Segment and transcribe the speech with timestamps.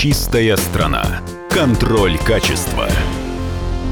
[0.00, 1.20] Чистая страна.
[1.50, 2.88] Контроль качества.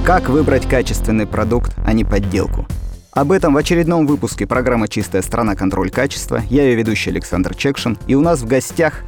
[0.07, 2.67] Как выбрать качественный продукт, а не подделку?
[3.13, 5.55] Об этом в очередном выпуске программы «Чистая страна.
[5.55, 6.41] Контроль качества».
[6.49, 7.99] Я ее ведущий Александр Чекшин.
[8.07, 9.03] И у нас в гостях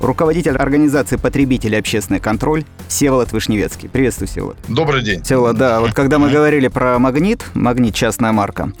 [0.00, 1.76] руководитель организации «Потребители.
[1.76, 3.88] Общественный контроль» Всеволод Вышневецкий.
[3.88, 4.56] Приветствую, Всеволод.
[4.68, 5.22] Добрый день.
[5.22, 8.72] Всеволод, да, вот когда мы говорили про «Магнит», «Магнит»— частная марка,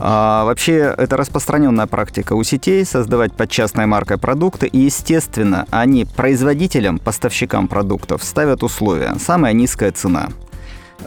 [0.00, 6.04] а, вообще это распространенная практика у сетей создавать под частной маркой продукты, и, естественно, они
[6.04, 9.14] производителям, поставщикам продуктов ставят условия.
[9.18, 10.28] Самая низкая цена—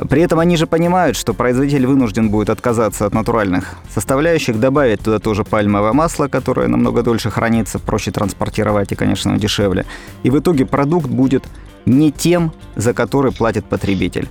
[0.09, 5.19] при этом они же понимают, что производитель вынужден будет отказаться от натуральных составляющих, добавить туда
[5.19, 9.85] тоже пальмовое масло, которое намного дольше хранится, проще транспортировать и, конечно, дешевле.
[10.23, 11.43] И в итоге продукт будет
[11.85, 14.27] не тем, за который платит потребитель.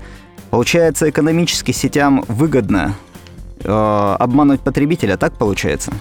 [0.51, 2.95] Получается, экономически сетям выгодно
[3.65, 5.93] э, обмануть потребителя, так получается?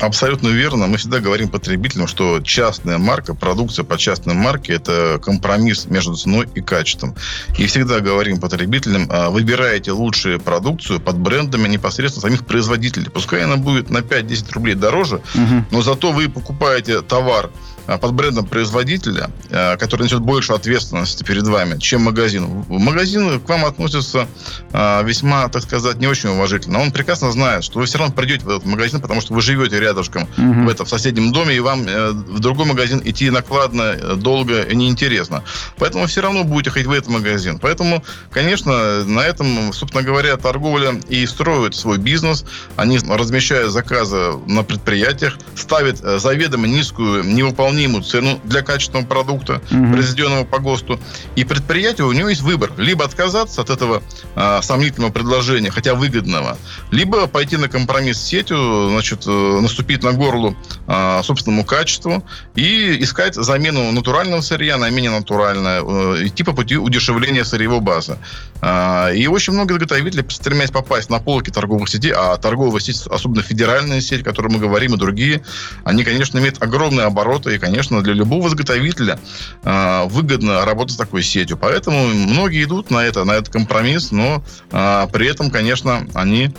[0.00, 0.86] Абсолютно верно.
[0.86, 6.48] Мы всегда говорим потребителям, что частная марка, продукция по частной марке– это компромисс между ценой
[6.54, 7.16] и качеством.
[7.58, 13.10] И всегда говорим потребителям, а, выбирайте лучшую продукцию под брендами непосредственно самих производителей.
[13.10, 15.64] Пускай она будет на 5-10 рублей дороже, угу.
[15.70, 17.50] но зато вы покупаете товар
[17.86, 22.64] а, под брендом производителя, а, который несет больше ответственности перед вами, чем магазин.
[22.68, 24.28] Магазин к вам относится
[24.72, 26.80] весьма, так сказать, не очень уважительно.
[26.80, 29.55] Он прекрасно знает, что вы все равно придете в этот магазин, потому что вы живете
[29.56, 30.66] живете рядышком угу.
[30.66, 34.62] в, этом, в соседнем доме, и вам э, в другой магазин идти накладно, э, долго
[34.62, 35.42] и неинтересно.
[35.78, 37.58] Поэтому все равно будете ходить в этот магазин.
[37.58, 42.44] Поэтому, конечно, на этом, собственно говоря, торговля и строит свой бизнес.
[42.76, 49.92] Они размещают заказы на предприятиях, ставят э, заведомо низкую, невыполнимую цену для качественного продукта, угу.
[49.92, 51.00] произведенного по ГОСТу.
[51.34, 52.72] И предприятие, у него есть выбор.
[52.76, 54.02] Либо отказаться от этого
[54.34, 56.58] э, сомнительного предложения, хотя выгодного,
[56.90, 59.24] либо пойти на компромисс с сетью, значит,
[59.60, 60.54] наступить на горло
[60.86, 66.76] а, собственному качеству и искать замену натурального сырья на менее натуральное, э, идти по пути
[66.76, 68.18] удешевления сырьевой базы.
[68.60, 73.42] А, и очень много изготовителей, стремясь попасть на полки торговых сетей, а торговая сеть, особенно
[73.42, 75.42] федеральная сеть, о которой мы говорим, и другие,
[75.84, 79.18] они, конечно, имеют огромные обороты, и, конечно, для любого изготовителя
[79.64, 81.56] а, выгодно работать с такой сетью.
[81.56, 86.54] Поэтому многие идут на это, на этот компромисс, но при этом, конечно, они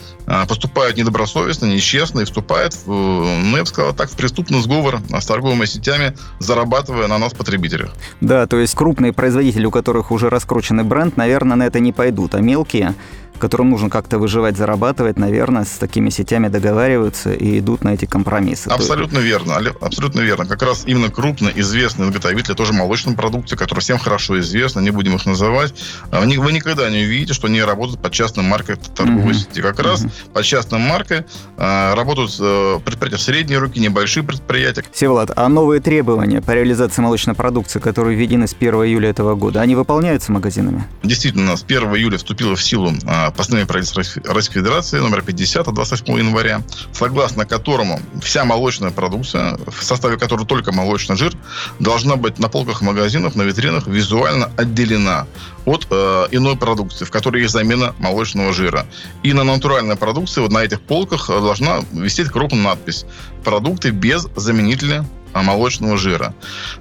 [0.47, 5.65] поступают недобросовестно, нечестно и вступают ну, я бы сказал так, в преступный сговор с торговыми
[5.65, 7.93] сетями, зарабатывая на нас, потребителях.
[8.21, 12.35] Да, то есть крупные производители, у которых уже раскрученный бренд, наверное, на это не пойдут,
[12.35, 12.95] а мелкие
[13.37, 18.67] которым нужно как-то выживать, зарабатывать, наверное, с такими сетями договариваются и идут на эти компромиссы.
[18.67, 20.45] Абсолютно верно, абсолютно верно.
[20.45, 25.15] Как раз именно крупные, известные изготовители тоже молочной продукции, которые всем хорошо известны, не будем
[25.15, 25.73] их называть,
[26.11, 29.49] а вы никогда не увидите, что они работают под частной маркой торговой uh-huh.
[29.49, 29.61] сети.
[29.61, 30.31] Как раз uh-huh.
[30.33, 31.25] под частной маркой
[31.57, 34.83] а, работают а, предприятия средней руки, небольшие предприятия.
[34.91, 39.61] Всеволод, а новые требования по реализации молочной продукции, которые введены с 1 июля этого года,
[39.61, 40.85] они выполняются магазинами?
[41.03, 45.73] Действительно, с 1 июля вступила в силу а, постановление правительства Российской Федерации номер 50 от
[45.73, 46.61] 28 января,
[46.91, 51.33] согласно которому вся молочная продукция, в составе которой только молочный жир,
[51.79, 55.27] должна быть на полках магазинов, на витринах визуально отделена
[55.66, 58.85] от э, иной продукции, в которой есть замена молочного жира.
[59.23, 63.05] И на натуральной продукции вот на этих полках должна висеть крупная надпись
[63.43, 65.05] «Продукты без заменителя
[65.41, 66.33] молочного жира.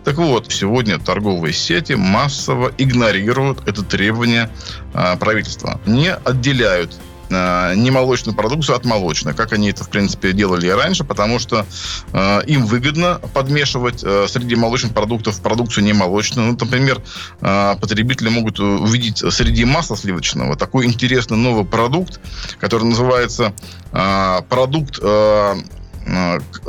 [0.04, 4.50] Так вот, сегодня торговые сети массово игнорируют это требование
[4.94, 5.80] а, правительства.
[5.86, 6.96] Не отделяют
[7.30, 11.38] а, не молочную продукцию от молочной, как они это, в принципе, делали и раньше, потому
[11.38, 11.66] что
[12.12, 16.52] э, им выгодно подмешивать э, среди молочных продуктов продукцию не молочную.
[16.52, 17.02] Ну, например,
[17.40, 22.20] э, потребители могут увидеть среди масла сливочного такой интересный новый продукт,
[22.60, 23.52] который называется
[23.92, 25.56] э, продукт э,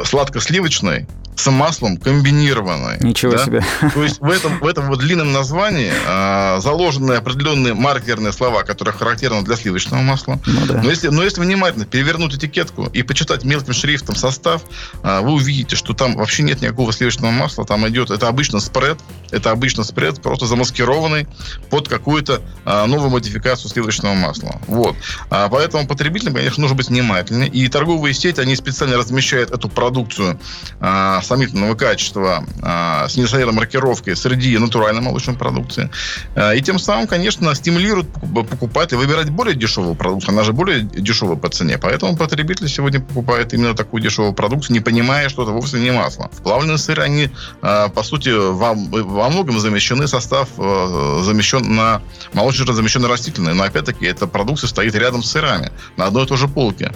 [0.03, 2.97] сладко-сливочный с маслом комбинированной.
[2.99, 3.45] Ничего да?
[3.45, 3.63] себе.
[3.93, 8.93] То есть в этом, в этом вот длинном названии э, заложены определенные маркерные слова, которые
[8.93, 10.39] характерны для сливочного масла.
[10.45, 10.81] Ну, да.
[10.81, 14.63] но, если, но если внимательно перевернуть этикетку и почитать мелким шрифтом состав,
[15.03, 17.65] э, вы увидите, что там вообще нет никакого сливочного масла.
[17.65, 18.99] Там идет, это обычно спред,
[19.29, 21.27] это обычно спред, просто замаскированный
[21.69, 24.59] под какую-то э, новую модификацию сливочного масла.
[24.65, 24.95] Вот.
[25.29, 27.49] А поэтому потребителям, конечно, нужно быть внимательнее.
[27.49, 30.39] И торговые сети, они специально размещают эту продукцию
[30.79, 35.89] э, сомнительного качества а, с недостоверной маркировкой среди натуральной молочной продукции.
[36.35, 38.07] А, и тем самым, конечно, стимулирует
[38.49, 40.33] покупателя выбирать более дешевую продукцию.
[40.33, 41.77] Она же более дешевая по цене.
[41.77, 46.29] Поэтому потребитель сегодня покупает именно такую дешевую продукцию, не понимая, что это вовсе не масло.
[46.43, 47.29] Плавленые сыры, они,
[47.61, 52.01] а, по сути, во, во многом замещены, состав замещен на
[52.33, 53.53] молочный жир замещен на растительный.
[53.53, 56.91] Но, опять-таки, эта продукция стоит рядом с сырами на одной и той же полке.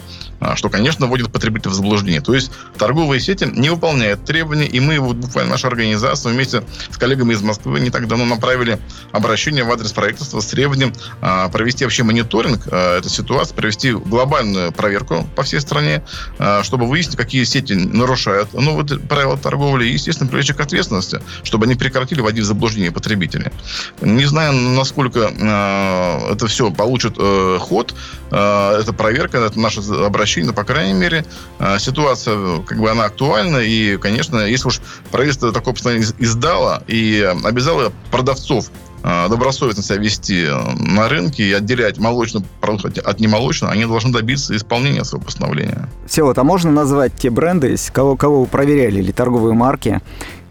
[0.56, 2.22] Что, конечно, вводит потребителя в заблуждение.
[2.22, 6.98] То есть торговые сети не выполняют требования, и мы, вот буквально наша организация вместе с
[6.98, 8.80] коллегами из Москвы не так давно направили
[9.12, 14.72] обращение в адрес правительства с требованием а, провести вообще мониторинг а, этой ситуации, провести глобальную
[14.72, 16.04] проверку по всей стране,
[16.40, 21.66] а, чтобы выяснить, какие сети нарушают новые правила торговли и, естественно, привлечь к ответственности, чтобы
[21.66, 23.52] они прекратили вводить в заблуждение потребителей.
[24.02, 27.94] Не знаю, насколько а, это все получит а, ход,
[28.32, 31.26] а, эта проверка, это наше обращение, но, по крайней мере,
[31.60, 34.82] а, ситуация, как бы она актуальна, и, конечно, если уж
[35.12, 38.72] правительство такое постановление издало и обязало продавцов
[39.04, 40.48] а, добросовестно себя вести
[40.78, 45.90] на рынке и отделять молочный продукт от немолочного, они должны добиться исполнения своего постановления.
[46.06, 50.02] Все, вот, а можно назвать те бренды, кого, кого вы проверяли, или торговые марки,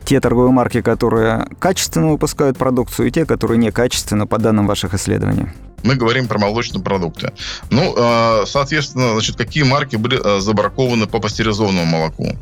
[0.05, 5.47] те торговые марки, которые качественно выпускают продукцию, и те, которые некачественно по данным ваших исследований?
[5.83, 7.33] Мы говорим про молочные продукты.
[7.71, 12.37] Ну, а, соответственно, значит, какие марки были а, забракованы по пастеризованному молоку?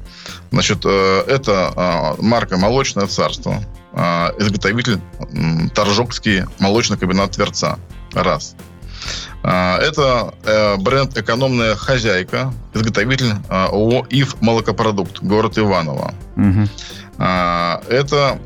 [0.51, 3.63] Значит, э, это марка «Молочное царство»,
[4.39, 5.01] изготовитель
[5.75, 7.79] Торжокский молочный комбинат Тверца.
[8.13, 8.57] Раз.
[9.43, 16.13] Это э, бренд «Экономная хозяйка», изготовитель ООО «ИФ Молокопродукт», город Иваново.
[16.37, 16.69] Угу.
[17.19, 18.39] Это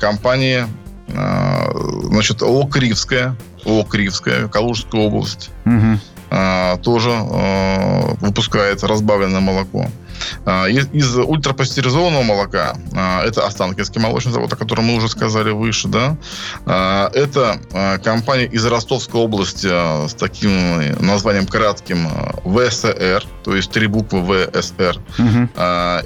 [0.00, 0.68] компания
[1.08, 5.50] значит, ООО «Кривская», ООО «Кривская», Калужская область.
[5.66, 5.98] Угу.
[6.82, 7.10] Тоже
[8.20, 9.86] выпускает разбавленное молоко.
[10.44, 15.50] А, из, из ультрапастеризованного молока, а, это Останкинский молочный завод, о котором мы уже сказали
[15.50, 16.16] выше, да,
[16.66, 17.60] а, это
[18.02, 22.08] компания из Ростовской области с таким названием кратким
[22.44, 25.00] ВСР, то есть три буквы ВСР.
[25.18, 25.48] Угу.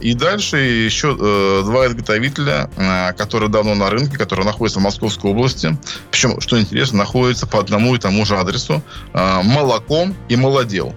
[0.00, 2.70] И дальше еще э, два изготовителя,
[3.16, 5.76] которые давно на рынке, которые находятся в Московской области.
[6.10, 8.82] Причем, что интересно, находятся по одному и тому же адресу.
[9.12, 10.94] Молоком и молодел.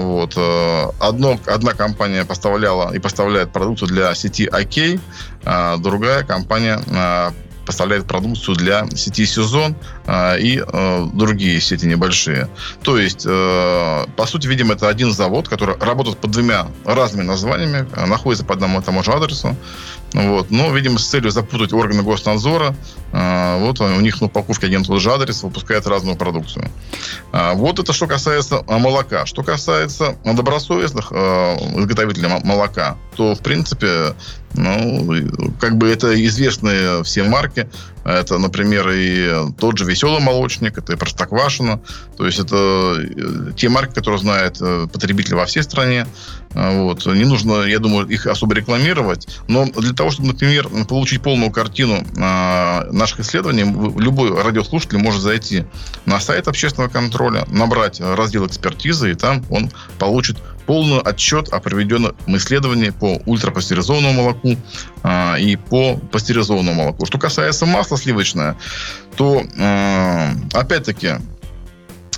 [0.00, 0.34] Вот.
[0.36, 5.00] Э, одно, одна компания поставляла и поставляет продукцию для сети ОК,
[5.44, 7.32] а другая компания а,
[7.66, 9.76] поставляет продукцию для сети «Сезон»
[10.08, 12.48] и э, другие сети небольшие.
[12.82, 17.86] То есть, э, по сути, видимо, это один завод, который работает под двумя разными названиями,
[18.06, 19.56] находится по одному и тому же адресу.
[20.14, 20.50] Вот.
[20.50, 22.74] Но, видимо, с целью запутать органы госнадзора,
[23.12, 26.70] э, вот у них на упаковке один и тот же адрес выпускает разную продукцию.
[27.32, 29.24] Э, вот это что касается э, молока.
[29.26, 34.14] Что касается добросовестных изготовителей молока, то, в принципе,
[34.54, 35.06] ну,
[35.60, 37.68] как бы это известные все марки.
[38.04, 41.80] Это, например, и тот же «Веселый молочник», это и «Простоквашино».
[42.16, 44.58] То есть это те марки, которые знают
[44.92, 46.06] потребители во всей стране.
[46.54, 47.06] Вот.
[47.06, 49.26] Не нужно, я думаю, их особо рекламировать.
[49.48, 55.64] Но для того, чтобы, например, получить полную картину э, наших исследований, любой радиослушатель может зайти
[56.04, 62.14] на сайт общественного контроля, набрать раздел экспертизы, и там он получит полный отчет о проведенном
[62.26, 64.56] исследовании по ультрапастеризованному молоку
[65.02, 67.06] э, и по пастеризованному молоку.
[67.06, 68.56] Что касается масла сливочное,
[69.16, 71.16] то, э, опять-таки,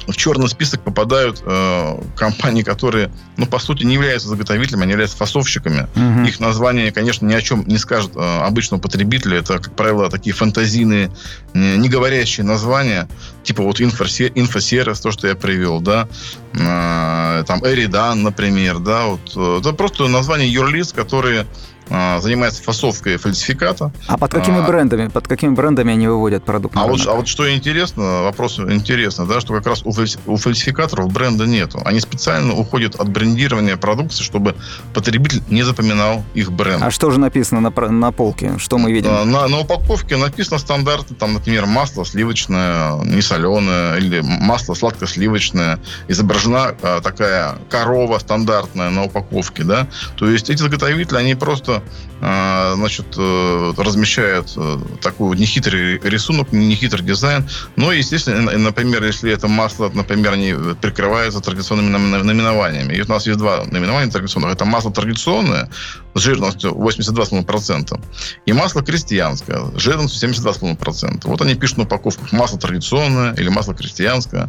[0.06, 5.16] в черный список попадают э, компании, которые, ну, по сути, не являются заготовителями, они являются
[5.16, 5.88] фасовщиками.
[5.96, 6.28] Угу.
[6.28, 9.38] Их название, конечно, ни о чем не скажет э, обычному потребителю.
[9.38, 11.10] Это, как правило, такие фантазийные,
[11.54, 13.08] не, не говорящие названия,
[13.42, 16.08] типа вот инфосервис, то, что я привел, да,
[16.52, 19.32] э, там Эридан, например, да, вот.
[19.36, 21.46] Э, это просто название юрлиц, которые
[21.88, 23.92] занимается фасовкой фальсификата.
[24.06, 25.08] А под какими а, брендами?
[25.08, 26.76] Под какими брендами они выводят продукт?
[26.76, 29.92] А вот, а вот что интересно, вопрос интересно, да, что как раз у,
[30.26, 31.80] у фальсификаторов бренда нету.
[31.84, 34.54] Они специально уходят от брендирования продукции, чтобы
[34.92, 36.82] потребитель не запоминал их бренд.
[36.82, 38.58] А что же написано на, на полке?
[38.58, 39.10] Что мы видим?
[39.12, 45.78] А, на, на упаковке написано стандарты, там, например, масло сливочное, не соленое, или масло сладко-сливочное.
[46.08, 49.86] Изображена а, такая корова стандартная на упаковке, да.
[50.16, 56.52] То есть эти заготовители, они просто что а, значит, э, размещают э, такой нехитрый рисунок,
[56.52, 57.46] нехитрый дизайн.
[57.76, 62.94] Но, естественно, например, если это масло, например, они прикрываются традиционными наименованиями.
[62.94, 64.52] И у нас есть два наименования традиционных.
[64.52, 65.68] Это масло традиционное
[66.14, 68.00] с жирностью 82,5%.
[68.46, 71.22] И масло крестьянское с жирностью 72,5%.
[71.24, 74.48] Вот они пишут на упаковках масло традиционное или масло крестьянское.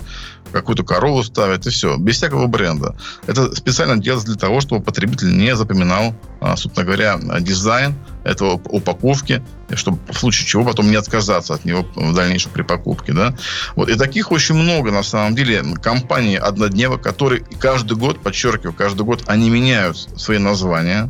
[0.54, 1.98] Какую-то корову ставят, и все.
[1.98, 2.96] Без всякого бренда.
[3.28, 9.44] Это специально делается для того, чтобы потребитель не запоминал, а, собственно говоря, дизайн этого упаковки,
[9.76, 13.14] чтобы в случае чего потом не отказаться от него в дальнейшем при покупке.
[13.14, 13.36] Да?
[13.76, 13.88] Вот.
[13.90, 19.24] И таких очень много, на самом деле, компаний однодневок, которые каждый год, подчеркиваю, каждый год
[19.28, 21.10] они меняют свои названия.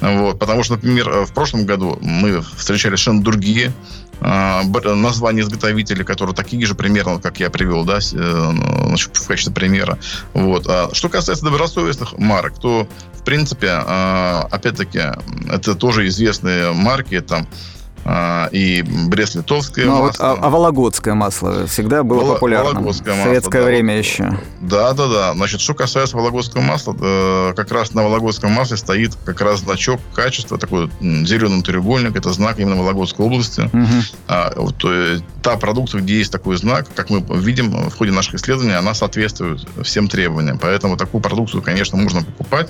[0.00, 0.38] Вот.
[0.38, 3.72] Потому что, например, в прошлом году мы встречали совершенно другие
[4.20, 8.52] а, названия изготовителей, которые такие же примерно, как я привел, да, э,
[8.96, 9.98] в качестве примера.
[10.32, 10.66] Вот.
[10.68, 12.88] А что касается добросовестных марок, то
[13.24, 15.00] принципе, опять-таки,
[15.50, 17.73] это тоже известные марки, там, а,
[18.52, 20.06] и Брест-Литовское ну, масло.
[20.06, 22.74] Вот, а, а Вологодское масло всегда было Вол- популярным.
[22.74, 24.38] Вологодское масло, в советское да, время еще.
[24.60, 25.32] Да, да, да.
[25.34, 30.00] Значит, что касается Вологодского масла, э, как раз на Вологодском масле стоит как раз значок
[30.14, 33.62] качества, такой зеленый треугольник, это знак именно Вологодской области.
[33.62, 33.86] Угу.
[34.28, 38.34] А, вот, то, та продукция, где есть такой знак, как мы видим в ходе наших
[38.34, 40.58] исследований, она соответствует всем требованиям.
[40.58, 42.68] Поэтому такую продукцию, конечно, можно покупать.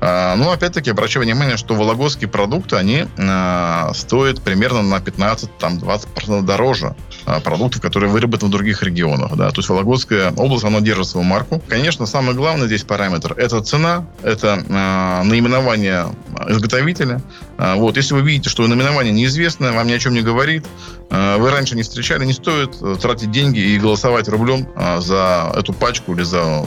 [0.00, 6.42] А, но, опять-таки, обращаю внимание, что вологодские продукты, они а, стоят примерно примерно на 15-20%
[6.42, 6.94] дороже
[7.26, 9.36] а, продуктов, которые выработаны в других регионах.
[9.36, 9.50] Да.
[9.50, 11.62] То есть Вологодская область, она держит свою марку.
[11.68, 16.06] Конечно, самый главный здесь параметр– это цена, это э, наименование
[16.48, 17.20] изготовителя.
[17.58, 17.96] Э, вот.
[17.96, 20.64] Если вы видите, что наименование неизвестное, вам ни о чем не говорит,
[21.10, 25.72] э, вы раньше не встречали, не стоит тратить деньги и голосовать рублем э, за эту
[25.72, 26.64] пачку или за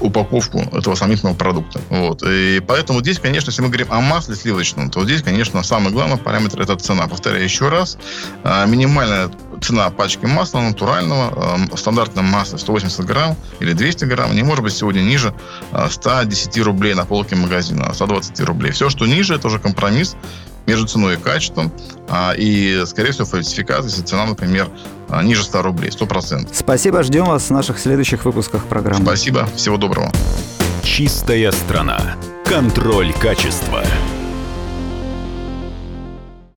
[0.00, 1.80] упаковку этого сомнительного продукта.
[1.90, 2.22] Вот.
[2.22, 6.16] И поэтому здесь, конечно, если мы говорим о масле сливочном, то здесь, конечно, самый главный
[6.18, 7.06] параметр– это цена.
[7.06, 7.98] Повторяю, повторяю еще раз,
[8.44, 14.42] а, минимальная цена пачки масла натурального, а, стандартное масло 180 грамм или 200 грамм, не
[14.42, 15.34] может быть сегодня ниже
[15.90, 18.72] 110 а, рублей на полке магазина, 120 рублей.
[18.72, 20.16] Все, что ниже, это уже компромисс
[20.66, 21.72] между ценой и качеством.
[22.36, 24.68] И, скорее всего, фальсификация, если цена, например,
[25.22, 26.48] ниже 100 рублей, 100%.
[26.52, 29.04] Спасибо, ждем вас в наших следующих выпусках программы.
[29.04, 30.10] Спасибо, всего доброго.
[30.82, 32.16] Чистая страна.
[32.44, 33.84] Контроль качества.